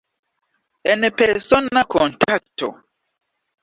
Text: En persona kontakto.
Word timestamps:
En 0.93 1.05
persona 1.21 1.87
kontakto. 1.99 2.75